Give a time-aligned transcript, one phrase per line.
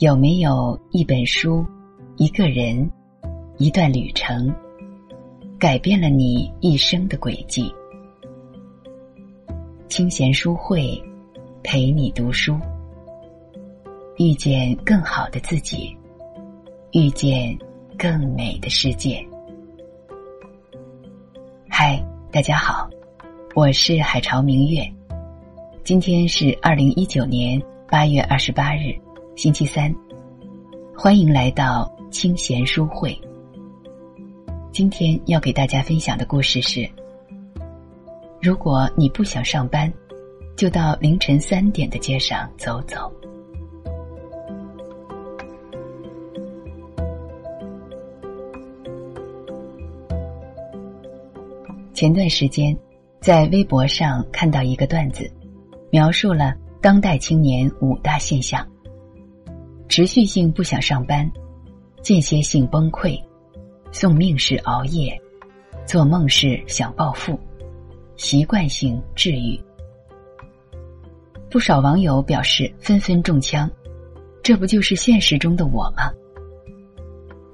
[0.00, 1.66] 有没有一本书、
[2.18, 2.88] 一个人、
[3.56, 4.54] 一段旅程，
[5.58, 7.74] 改变了你一生的轨迹？
[9.88, 11.02] 清闲书会
[11.64, 12.56] 陪你读书，
[14.18, 15.92] 遇见更好的自己，
[16.92, 17.58] 遇见
[17.98, 19.20] 更美的世界。
[21.68, 22.88] 嗨，大家好，
[23.52, 24.80] 我是海潮明月，
[25.82, 28.94] 今天是二零一九年八月二十八日。
[29.38, 29.94] 星期三，
[30.96, 33.16] 欢迎来到清闲书会。
[34.72, 36.90] 今天要给大家分享的故事是：
[38.42, 39.92] 如果你不想上班，
[40.56, 43.12] 就到凌晨三点的街上走走。
[51.94, 52.76] 前段时间，
[53.20, 55.30] 在微博上看到一个段子，
[55.92, 58.66] 描述了当代青年五大现象。
[59.88, 61.28] 持续性不想上班，
[62.02, 63.18] 间歇性崩溃，
[63.90, 65.18] 送命式熬夜，
[65.86, 67.38] 做梦时想暴富，
[68.16, 69.58] 习惯性治愈。
[71.50, 73.68] 不少网友表示纷纷中枪，
[74.42, 76.12] 这不就是现实中的我吗？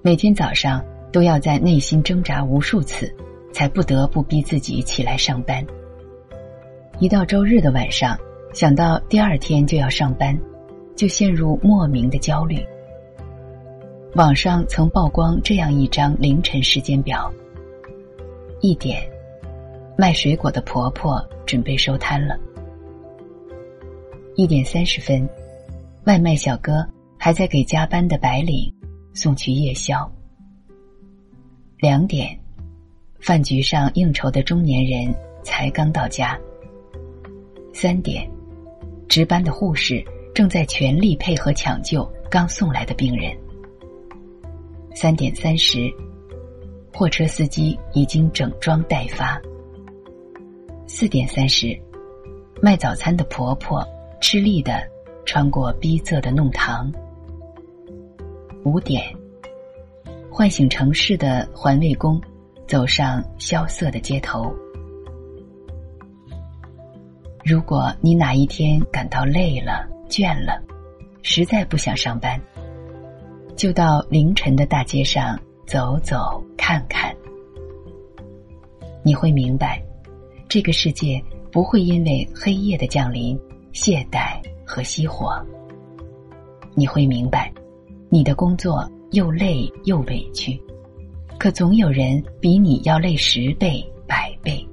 [0.03, 3.15] 每天早上都要在内心挣扎无数次，
[3.53, 5.65] 才不得不逼自己起来上班。
[6.99, 8.19] 一到周日的晚上，
[8.53, 10.37] 想到第二天就要上班。
[10.97, 12.59] 就陷入莫名的焦虑。
[14.15, 17.33] 网上曾曝光这样一张凌晨时间表：
[18.61, 19.03] 一点，
[19.99, 22.37] 卖水果的婆婆准备收摊了；
[24.37, 25.29] 一点三十分，
[26.05, 26.87] 外卖小哥
[27.19, 28.73] 还在给加班的白领
[29.15, 30.09] 送去夜宵；
[31.79, 32.39] 两点，
[33.19, 36.39] 饭局上应酬的中年人才刚到家；
[37.73, 38.31] 三点，
[39.09, 40.05] 值班的护士。
[40.35, 43.33] 正在全力配合抢救刚送来的病人。
[44.93, 45.89] 三点三十，
[46.93, 49.41] 货车司机已经整装待发。
[50.89, 51.79] 四点三十，
[52.61, 53.87] 卖早餐的婆婆
[54.21, 54.85] 吃力的
[55.25, 56.93] 穿过逼仄的弄堂。
[58.65, 59.05] 五点，
[60.29, 62.21] 唤醒城市的环卫工
[62.67, 64.53] 走上萧瑟的街头。
[67.45, 70.63] 如果你哪一天感到累了，倦了，
[71.23, 72.41] 实在不想上班，
[73.57, 77.15] 就到凌晨的大街上走走看看。
[79.03, 79.83] 你会明白，
[80.49, 83.39] 这个世界不会因为黑夜的降临
[83.73, 85.41] 懈怠和熄火。
[86.75, 87.53] 你会明白，
[88.09, 90.61] 你的工作又累又委屈，
[91.39, 94.67] 可总有人比你要累十倍百倍。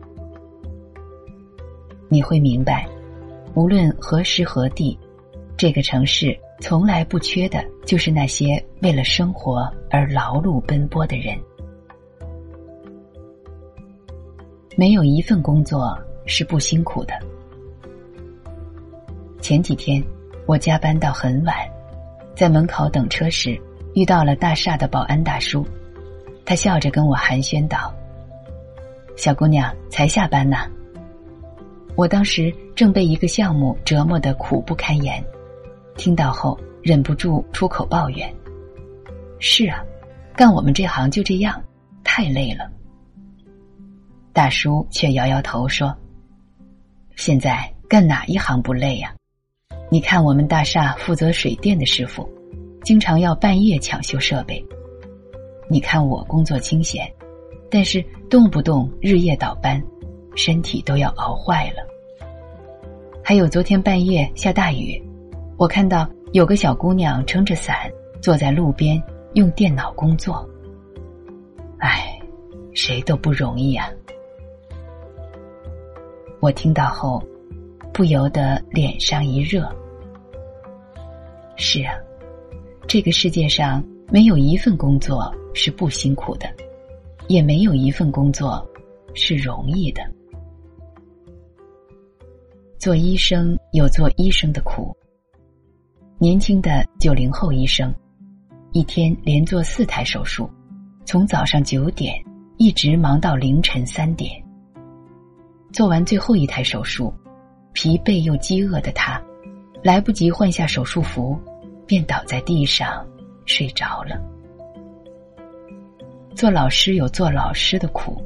[2.09, 2.87] 你会明白，
[3.53, 4.97] 无论何时何地。
[5.57, 11.37] 这个城市从来不缺的，就是那些为了生活而劳碌奔波的人。
[14.75, 17.13] 没有一份工作是不辛苦的。
[19.39, 20.03] 前几天
[20.45, 21.55] 我加班到很晚，
[22.35, 23.59] 在门口等车时，
[23.93, 25.65] 遇到了大厦的保安大叔，
[26.45, 27.93] 他笑着跟我寒暄道
[29.15, 30.57] ：“小姑娘才下班呢。”
[31.95, 35.23] 我当时正被一个项目折磨得苦不堪言。
[35.97, 38.33] 听到后，忍不住出口抱怨
[39.39, 39.83] ：“是啊，
[40.35, 41.61] 干我们这行就这样，
[42.03, 42.69] 太累了。”
[44.33, 45.95] 大叔却摇摇头说
[47.17, 49.13] ：“现在干哪一行不累呀？
[49.89, 52.27] 你看我们大厦负责水电的师傅，
[52.83, 54.55] 经常要半夜抢修设备；
[55.69, 57.05] 你看我工作清闲，
[57.69, 59.83] 但是动不动日夜倒班，
[60.35, 61.85] 身体都要熬坏了。
[63.21, 64.99] 还有昨天半夜下大雨。”
[65.61, 67.87] 我看到有个小姑娘撑着伞
[68.19, 68.99] 坐在路边
[69.35, 70.43] 用电脑工作。
[71.77, 72.19] 唉，
[72.73, 73.87] 谁都不容易啊！
[76.39, 77.23] 我听到后，
[77.93, 79.71] 不由得脸上一热。
[81.57, 81.93] 是啊，
[82.87, 86.49] 这个世界上没有一份工作是不辛苦的，
[87.27, 88.67] 也没有一份工作
[89.13, 90.01] 是容易的。
[92.79, 94.97] 做医生有做医生的苦。
[96.21, 97.91] 年轻的九零后医生，
[98.73, 100.47] 一天连做四台手术，
[101.03, 102.13] 从早上九点
[102.57, 104.31] 一直忙到凌晨三点。
[105.73, 107.11] 做完最后一台手术，
[107.73, 109.19] 疲惫又饥饿的他，
[109.81, 111.35] 来不及换下手术服，
[111.87, 113.03] 便倒在地上
[113.47, 114.21] 睡着了。
[116.35, 118.23] 做老师有做老师的苦。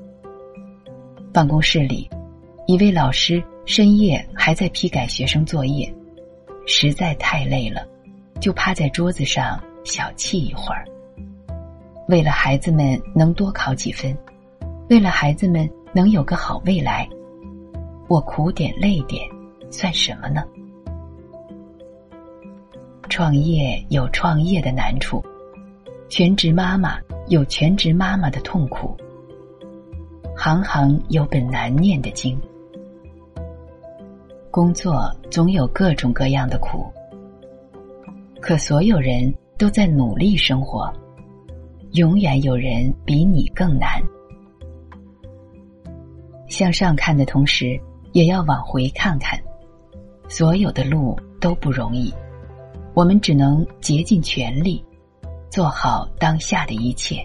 [1.31, 2.09] 办公室里，
[2.67, 5.89] 一位老师深夜还在批改学生作业。
[6.65, 7.87] 实在太累了，
[8.39, 10.85] 就趴在桌子上小憩一会儿。
[12.07, 14.15] 为了孩子们能多考几分，
[14.89, 17.07] 为了孩子们能有个好未来，
[18.07, 19.27] 我苦点累点，
[19.71, 20.43] 算什么呢？
[23.09, 25.23] 创业有创业的难处，
[26.09, 28.95] 全职妈妈有全职妈妈的痛苦，
[30.35, 32.39] 行行有本难念的经。
[34.55, 36.89] 工作总有各种各样的苦，
[38.39, 40.89] 可所有人都在努力生活。
[41.91, 44.01] 永远有人比你更难。
[46.47, 47.77] 向上看的同时，
[48.13, 49.37] 也要往回看看，
[50.29, 52.13] 所有的路都不容易，
[52.93, 54.81] 我们只能竭尽全力，
[55.49, 57.17] 做好当下的一切。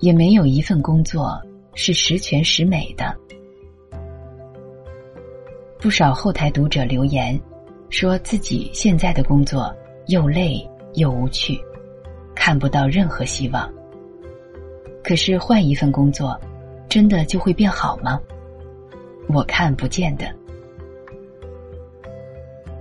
[0.00, 1.40] 也没有一份工作
[1.74, 3.16] 是十全十美的。
[5.80, 7.38] 不少后台读者留言，
[7.90, 9.74] 说自己现在的工作
[10.06, 10.68] 又累。
[10.96, 11.60] 又无趣，
[12.34, 13.70] 看不到任何希望。
[15.04, 16.40] 可是换一份工作，
[16.88, 18.18] 真的就会变好吗？
[19.28, 20.24] 我看不见的。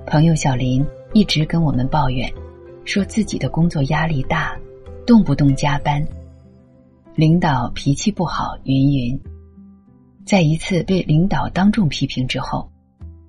[0.08, 0.82] 朋友小林
[1.12, 2.34] 一直跟我们抱怨，
[2.86, 4.58] 说自己的工作压力大，
[5.06, 6.02] 动不动加班，
[7.16, 9.22] 领导脾气不好，云云。
[10.26, 12.72] 在一次被领导当众批评之后，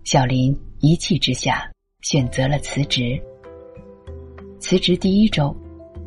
[0.06, 1.68] 小林一气之下
[2.00, 3.20] 选择了辞职。
[4.60, 5.52] 辞职第一周，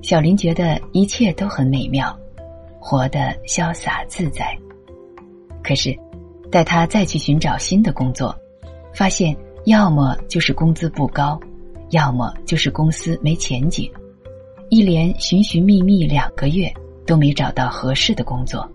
[0.02, 2.18] 小林觉得一切都很美妙，
[2.80, 4.58] 活得潇洒自在。
[5.62, 5.94] 可是，
[6.50, 8.34] 待他再去寻找新的工作，
[8.94, 9.36] 发现
[9.66, 11.38] 要么就是工资不高，
[11.90, 13.92] 要么就是公司没前景。
[14.70, 16.74] 一连寻寻觅觅两个月
[17.06, 18.66] 都没找到合适的工作，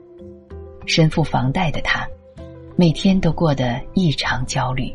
[0.85, 2.06] 身负房贷的他，
[2.77, 4.94] 每天都过得异常焦虑。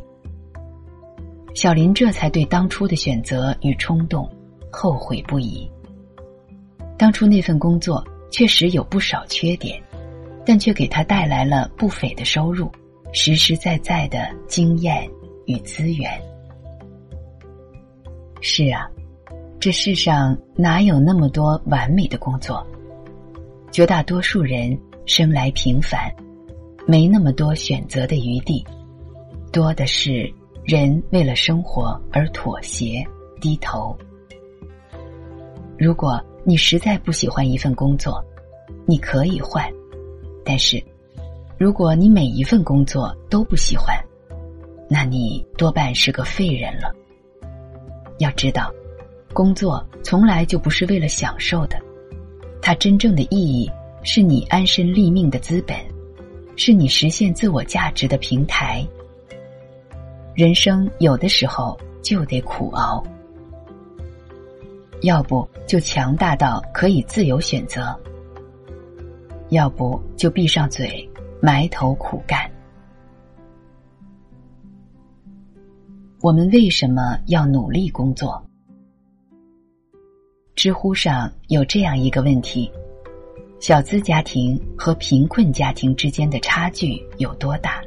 [1.54, 4.30] 小林这才对当初的选择与冲动。
[4.72, 5.68] 后悔不已。
[6.96, 9.82] 当初那份工作确实有不少缺点，
[10.46, 12.72] 但却给他带来了不菲的收入，
[13.12, 15.10] 实实在在的经验
[15.48, 16.22] 与资源。
[18.42, 18.88] 是啊，
[19.60, 22.64] 这世上哪有那么多完美的工作？
[23.72, 26.14] 绝大多数人生来平凡，
[26.86, 28.64] 没那么多选择的余地，
[29.52, 30.32] 多的是
[30.70, 33.04] 人为了生活而妥协、
[33.42, 33.98] 低头。
[35.80, 38.24] 如果你实在不喜欢一份工作，
[38.86, 39.68] 你可以换；
[40.46, 40.80] 但是，
[41.58, 43.98] 如果你每一份工作都不喜欢，
[44.88, 46.94] 那你多半是个废人了。
[48.20, 48.72] 要知道，
[49.34, 51.82] 工作从来就不是为了享受的，
[52.62, 53.68] 它真正的意义
[54.04, 55.76] 是你安身立命的资本，
[56.56, 58.88] 是你实现自我价值的平台。
[60.40, 63.06] 人生有的时候就得苦熬。
[65.02, 67.94] 要不就强大到可以自由选择，
[69.50, 71.06] 要不就闭上嘴
[71.42, 72.50] 埋头苦干。
[76.22, 78.42] 我们为什么要努力工作？
[80.56, 82.72] 知乎上有这样一个问题：
[83.60, 87.84] 小资家庭和贫困家庭之间的差距有多大？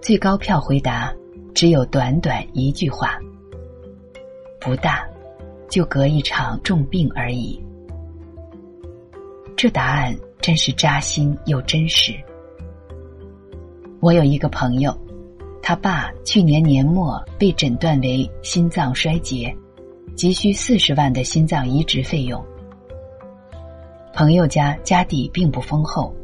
[0.00, 1.14] 最高票回答
[1.54, 3.18] 只有短短一句话：
[4.60, 5.06] 不大。
[5.68, 7.60] 就隔一场重病而已。
[9.56, 12.14] 这答案真是扎心又真实。
[13.98, 14.96] 我有一个朋友，
[15.60, 19.54] 他爸去年年末被诊断为心脏衰竭，
[20.14, 22.42] 急需四十万的心脏移植费用。
[24.14, 26.14] 朋友家家底并不丰厚，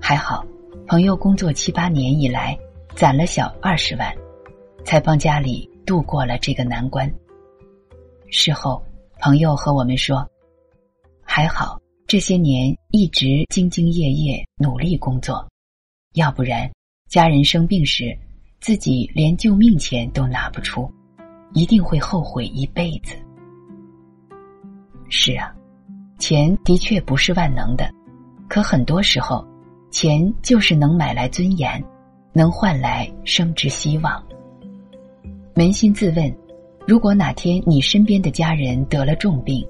[0.00, 0.42] 还好，
[0.86, 2.58] 朋友工作七八年以来
[2.94, 4.14] 攒了小二十万，
[4.84, 7.10] 才帮家里度过了这个难关。
[8.28, 8.82] 事后，
[9.20, 10.28] 朋友和我们说
[11.22, 15.46] ：“还好这些年一直兢兢业业努力工作，
[16.14, 16.70] 要不然
[17.08, 18.16] 家人生病时，
[18.60, 20.90] 自己连救命钱都拿不出，
[21.54, 23.14] 一定会后悔一辈子。”
[25.08, 25.52] 是啊，
[26.18, 27.90] 钱的确不是万能的，
[28.48, 29.44] 可很多时候，
[29.90, 31.82] 钱就是能买来尊严，
[32.32, 34.22] 能换来生之希望。
[35.54, 36.34] 扪心自问。
[36.86, 39.64] 如果哪天你身边的家人得了重病，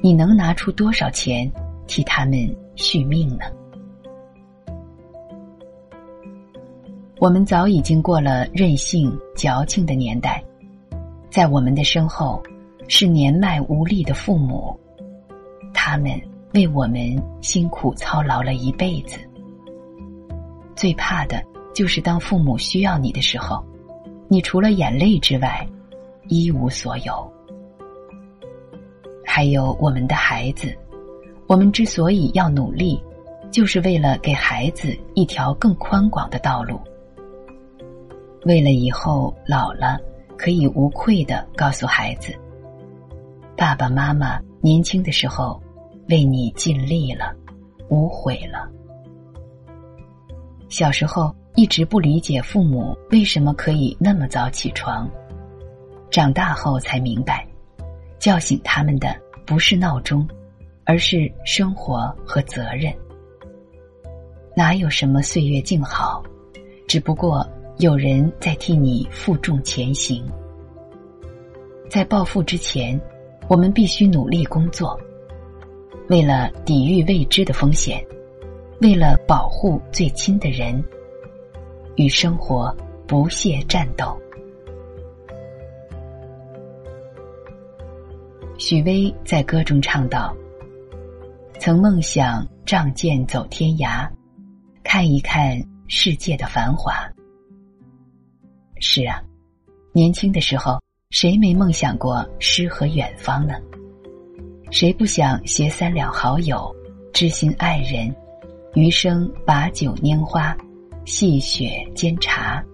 [0.00, 1.50] 你能拿出多少钱
[1.86, 3.44] 替他们续命呢？
[7.18, 10.42] 我们早已经过了任性矫情的年代，
[11.28, 12.42] 在我们的身后
[12.88, 14.78] 是年迈无力的父母，
[15.74, 16.18] 他们
[16.54, 19.18] 为我们辛苦操劳了一辈子。
[20.74, 23.62] 最怕的就是当父母需要你的时候，
[24.28, 25.68] 你除了眼泪之外，
[26.28, 27.32] 一无所有。
[29.24, 30.72] 还有我们的孩子，
[31.48, 33.02] 我们之所以要努力，
[33.50, 36.80] 就是为了给孩子一条更宽广的道路，
[38.44, 39.98] 为了以后老了
[40.38, 42.32] 可以无愧的告诉孩子：
[43.56, 45.60] 爸爸妈妈年轻的时候
[46.08, 47.34] 为你尽力了，
[47.88, 48.70] 无悔了。
[50.68, 55.08] 小时候一直不理解父母为什么可以那么早起床，
[56.10, 57.46] 长大后才明白，
[58.18, 59.14] 叫醒他们的。
[59.46, 60.26] 不是闹钟，
[60.84, 62.90] 而是生活和责任。
[64.56, 66.22] 哪有什么岁月静好，
[66.88, 67.46] 只不过
[67.76, 70.24] 有人在替你负重前行。
[71.90, 72.98] 在暴富之前，
[73.46, 74.98] 我们必须努力工作，
[76.08, 78.02] 为了抵御未知的风险，
[78.80, 80.82] 为了保护最亲的人，
[81.96, 82.74] 与生活
[83.06, 84.18] 不懈战斗。
[88.58, 90.34] 许巍在歌中唱道
[91.58, 94.08] ：“曾梦想仗剑走天涯，
[94.82, 96.94] 看一看世界的繁华。”
[98.80, 99.22] 是啊，
[99.92, 103.54] 年轻的时候，谁没梦想过诗和远方呢？
[104.70, 106.74] 谁不想携三两好友、
[107.12, 108.14] 知心爱人，
[108.74, 110.56] 余生把酒拈花，
[111.04, 112.64] 细雪煎茶？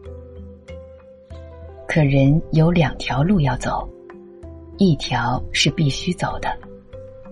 [1.88, 3.88] 可人有两条路要走。
[4.78, 6.56] 一条是必须走的，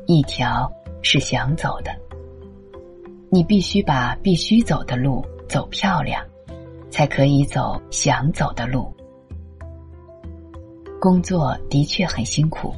[0.06, 1.90] 一条是想走的。
[3.30, 6.22] 你必须把必须走的路走漂亮，
[6.90, 8.92] 才可以走想走的路。
[11.00, 12.74] 工作的确很辛苦，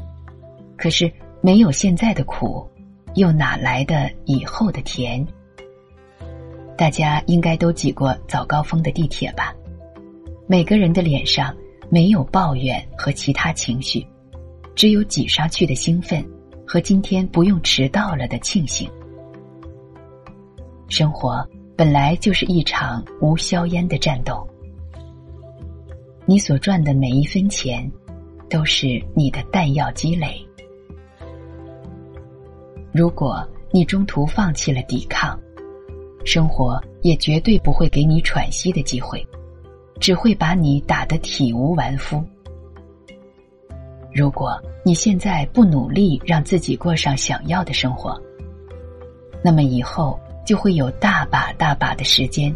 [0.77, 1.11] 可是
[1.41, 2.69] 没有现在的苦，
[3.15, 5.27] 又哪来的以后的甜？
[6.81, 9.55] 大家应该都挤过早高峰的地铁吧？
[10.47, 11.55] 每个人的脸上
[11.91, 14.03] 没有抱怨和其他情绪。
[14.75, 16.27] 只有挤上去的兴奋，
[16.67, 18.91] 和今天不用迟到了的庆幸。
[20.89, 21.47] 生活
[21.77, 24.49] 本来就是一场无硝烟的战斗。
[26.25, 27.93] 你所赚的每一分钱，
[28.49, 30.43] 都是你的弹药积累。
[32.91, 35.39] 如果你中途放弃了抵抗，
[36.25, 39.27] 生活也绝对不会给你喘息的机会，
[39.99, 42.23] 只会把你打得体无完肤。
[44.13, 48.21] 如果你现在不努力让自己过上想要的生活，
[49.43, 52.55] 那么以后就会有大把大把的时间，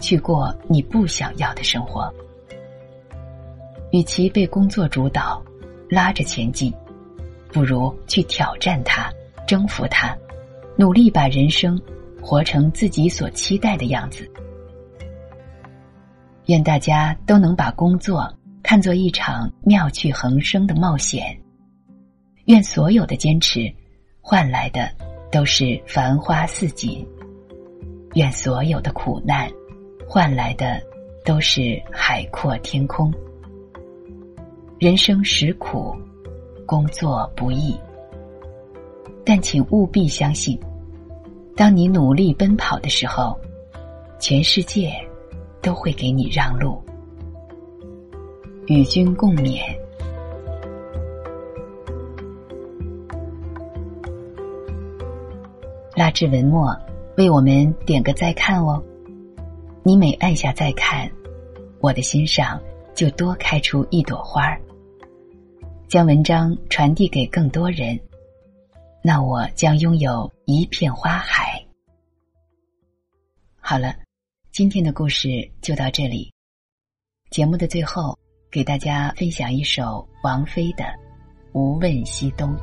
[0.00, 2.12] 去过你不想要的生活。
[3.90, 5.42] 与其被工作主导，
[5.90, 6.72] 拉着前进，
[7.52, 9.12] 不如去挑战它，
[9.46, 10.16] 征服它，
[10.76, 11.78] 努力把人生
[12.22, 14.30] 活成自己所期待的样子。
[16.46, 18.32] 愿大家都能把工作。
[18.64, 21.36] 看作一场妙趣横生的冒险，
[22.44, 23.70] 愿所有的坚持
[24.20, 24.88] 换来的
[25.32, 27.04] 都是繁花似锦；
[28.14, 29.50] 愿所有的苦难
[30.08, 30.80] 换来的
[31.24, 33.12] 都是海阔天空。
[34.78, 35.94] 人生实苦，
[36.64, 37.76] 工作不易，
[39.26, 40.58] 但请务必相信，
[41.54, 43.38] 当你努力奔跑的时候，
[44.18, 44.92] 全世界
[45.60, 46.82] 都会给你让路。
[48.66, 49.60] 与君共勉。
[55.94, 56.74] 拉至文末
[57.16, 58.82] 为我们点个再看哦，
[59.82, 61.10] 你每按下再看，
[61.80, 62.58] 我的心上
[62.94, 64.58] 就多开出一朵花儿。
[65.86, 68.00] 将文章传递给更多人，
[69.02, 71.64] 那我将拥有一片花海。
[73.60, 73.94] 好了，
[74.50, 76.32] 今天的故事就到这里。
[77.30, 78.18] 节目的最后。
[78.52, 80.84] 给大家分享一首王菲的
[81.54, 82.54] 《无问西东》。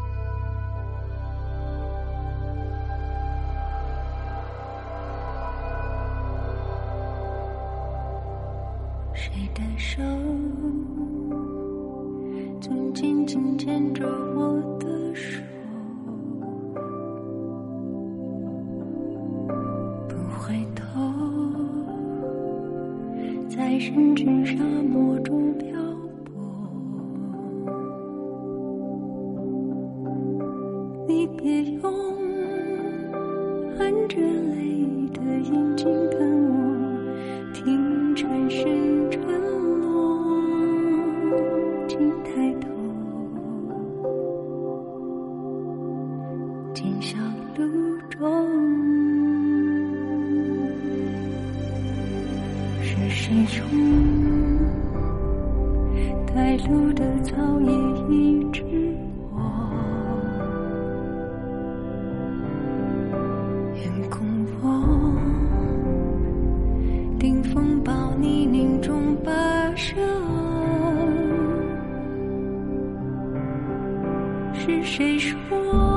[74.70, 75.89] 是谁说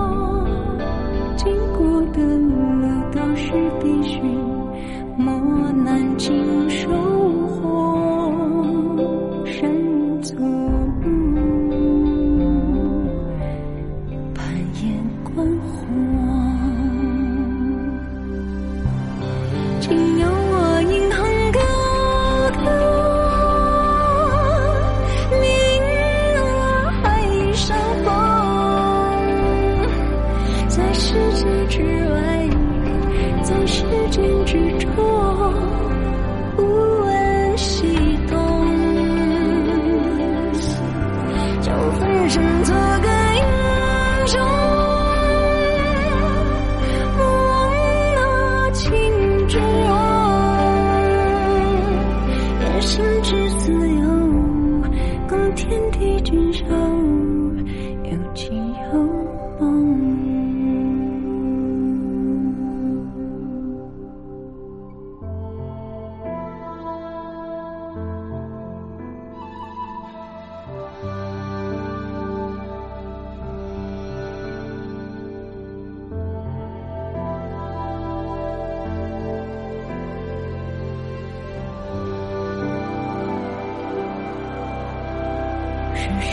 [30.95, 32.49] 世界之外，
[33.43, 35.92] 在时间之中。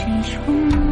[0.10, 0.89] 你出